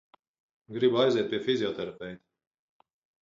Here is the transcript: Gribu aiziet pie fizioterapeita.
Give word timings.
Gribu 0.77 1.01
aiziet 1.01 1.29
pie 1.33 1.41
fizioterapeita. 1.49 2.87